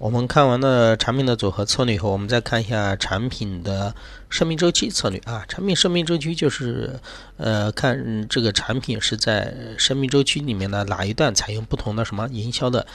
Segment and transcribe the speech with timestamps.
[0.00, 3.94] 我们看完了产品的组合策略以后，我们再看一下产品的
[4.30, 5.44] 生命周期策略啊。
[5.46, 6.98] 产品生命周期就是，
[7.36, 12.86] 呃，看这个产品是在生命周期里面的哪一段采用不同的什么营销的。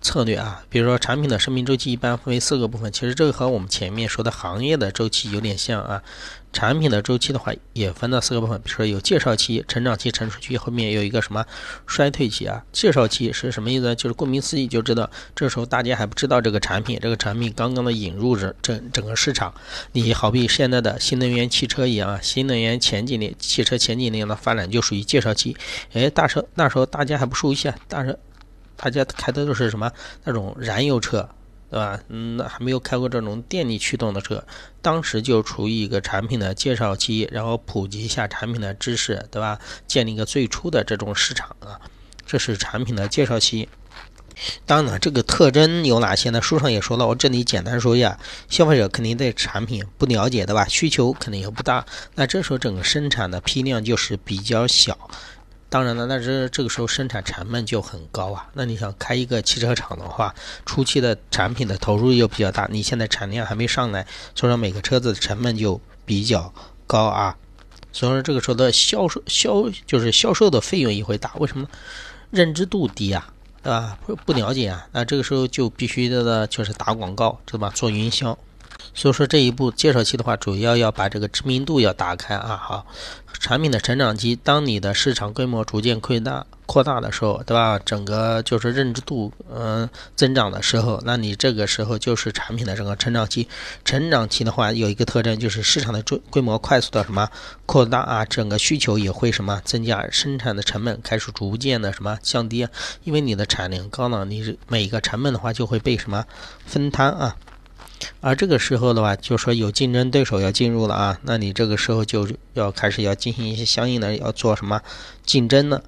[0.00, 6.02] 策略啊，比如说产品的生命周期一般分为四个部分，其实这个和我们前面说的行业的周期有点像啊。
[6.52, 11.46] 产品的周期的话也分了四个部分，比如说有介绍期、成长期、成熟期，后面有一个什么
[11.86, 12.64] 衰退期啊。
[12.72, 13.94] 介绍期是什么意思？
[13.94, 19.54] 就是顾名思义就知道，这时候大家还不知道这个产品，这个产品刚刚的引入整整整个市场。
[19.92, 25.56] 你好比现在的新能源汽车一样啊，新能源前几年汽车前几年的发展就属于介绍期。
[25.92, 28.18] 哎，大时那时候大家还不熟悉啊，大时。
[28.82, 29.92] 大家开的都是什么
[30.24, 31.28] 那种燃油车，
[31.70, 32.00] 对吧？
[32.08, 34.42] 嗯，那还没有开过这种电力驱动的车，
[34.80, 39.58] 当时就处于一个产品的介绍期，然后普及一下产品的知识，对吧？
[39.86, 41.78] 建立一个最初的这种市场啊，
[42.24, 43.68] 这是产品的介绍期。
[44.64, 46.40] 当然，这个特征有哪些呢？
[46.40, 48.18] 书上也说了，我这里简单说一下。
[48.48, 50.64] 消费者肯定对产品不了解，对吧？
[50.66, 51.84] 需求肯定也不大，
[52.14, 54.96] 那这时候整个生产的批量就是比较小。
[55.70, 58.48] 当然了，那这这个时候生产成本就很高啊。
[58.54, 60.34] 那你想开一个汽车厂的话，
[60.66, 64.04] 初期的产品的投入又比较大，你现在产量还没上来，
[64.34, 66.52] 所以说每个车子的成本就比较
[66.88, 67.36] 高啊。
[67.92, 71.68] 所以说这个时候的销售销就是销售的费用也会大，为什么？
[72.32, 73.32] 认知度低啊，
[73.62, 73.98] 对吧？
[74.04, 77.72] 不不了解啊，那这个时候就必须的呢就是打广告，知道吧？
[77.74, 78.36] 做营销。
[78.94, 82.86] 所以说这一步介绍期的话，主要要把这个知名度要打开啊，好，
[83.38, 87.80] 产品的成长期，当你的市场规模逐渐扩大扩大的时候，对吧？
[87.84, 93.48] 整个就是认知度嗯增长的时候，那你这个时候就是产品的整个成长期。
[93.84, 97.28] 成长期的话有一个特征就是市场的规规模快速的什么
[97.66, 102.66] 扩大啊，整个需求也会什么增加，生产的成本开始逐渐的什么降低，
[103.02, 106.24] 因为你的产量高了，你每个成本的话就会被什么
[106.66, 107.36] 分摊啊。
[108.20, 114.80] 而这个时候的话，就说有竞争对手要进入了啊，那你这个时候就要开始要进行一些相应的要做什么
[115.24, 115.82] 竞争呢？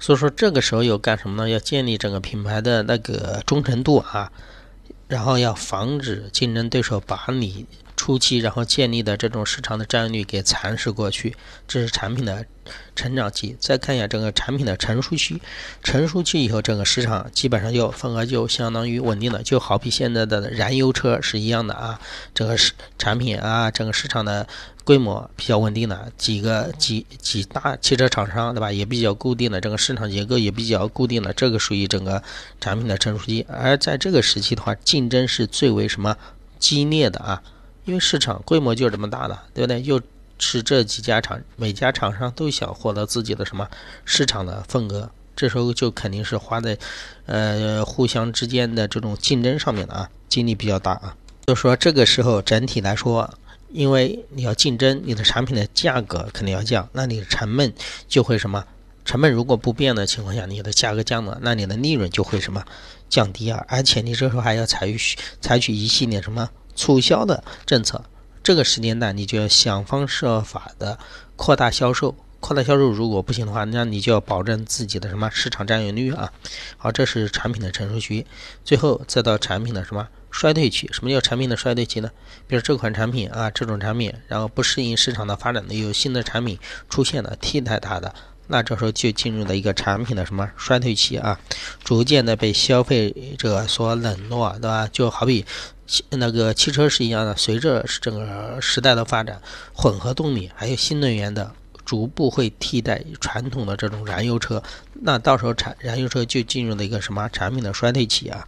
[0.00, 1.48] 所以说这个时候要干什么呢？
[1.48, 4.32] 要建立整个品牌的那个忠诚度啊，
[5.06, 7.66] 然后要防止竞争对手把你。
[8.08, 11.36] 初期，然后建立的这种市场的占有率给蚕食过去，
[11.66, 12.46] 这是产品的
[12.96, 13.54] 成长期。
[13.60, 15.42] 再看一下整个产品的成熟期，
[15.82, 22.00] 成熟期以后，整个市场基本上就份额就相当于稳定了，就好比现在的燃油车是一样的啊。
[22.34, 24.48] 整个市产品啊，整个市场的
[24.84, 28.72] 规模比较稳定了，几个几几大汽车厂商，对吧？
[28.72, 32.22] 也比较固定的，整个市场结构也比较固定了，这个属于整个
[32.58, 33.44] 产品的成熟期。
[33.50, 36.16] 而在这个时期的话，竞争是最为什么
[36.58, 37.42] 激烈的啊？
[37.88, 39.80] 因为市场规模就这么大的，对不对？
[39.82, 39.98] 又
[40.38, 43.66] 是这几家厂，每家厂商都想获得自己的什么
[44.04, 46.76] 市场的份额，这时候就肯定是花在，
[47.24, 51.16] 呃，互相之间的这种竞争上面的啊，精力比较大啊。
[51.46, 53.32] 就说这个时候整体来说，
[53.70, 57.72] 因为你要竞争，你的产品的价格肯定要降，那你的成本
[58.06, 58.62] 就会什么？
[59.06, 62.62] 成本如果不变的情况下，你的价格降了，那你的利润就会什么
[63.08, 63.64] 降低啊？
[63.66, 66.50] 而且你这时候还要采取采取一系列什么？
[66.78, 68.04] 促销的政策，
[68.40, 70.96] 这个时间段你就要想方设法的
[71.34, 76.32] 扩大销售，扩大销售如果不行的话，那你就要保证自己的什么市场占有率啊。
[76.76, 78.24] 好，这是产品的成熟期，
[78.64, 80.88] 最后再到产品的什么衰退期？
[80.92, 82.08] 什么叫产品的衰退期呢？
[82.46, 86.56] 比如这款产品啊，这种产品然后不适应市场的发展的，有新的产品
[86.88, 88.14] 出现了替代它的。
[88.48, 91.38] 那这时候就进入了一个产品的什么衰退期啊，
[91.84, 94.88] 逐渐的被消费者所冷落，对吧？
[94.90, 95.44] 就好比
[96.10, 99.40] 那个汽车是一样的，随着整个时代的发展，
[99.72, 101.50] 混合动力还有新能源的
[101.84, 108.46] 逐步会替代传统的这种燃油车，那到时候产燃油车就进入了一个什么产品的衰退期啊。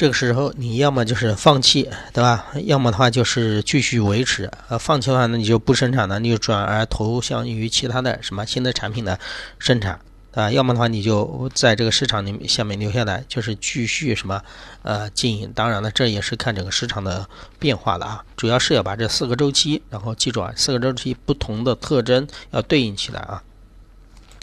[0.00, 1.82] 这个时候，你要么就是放弃，
[2.14, 2.46] 对吧？
[2.64, 4.50] 要么的话就是继续维持。
[4.70, 9.20] 呃，放弃的话，那你就不生产了，你就转而投向于其他的什么新的产品的
[9.58, 10.00] 生产，
[10.32, 10.50] 啊？
[10.50, 14.40] 要么的话，你就在这个市场里面下面留下来，就是继续什么
[14.84, 15.52] 呃经营。
[15.54, 17.28] 当然了，这也是看整个市场的
[17.58, 18.24] 变化了啊。
[18.38, 23.42] 主要是要把这四个周期，然后记住啊，四个周期不同的特征要对应起来啊。